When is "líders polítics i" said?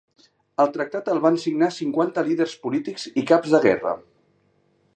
2.29-3.25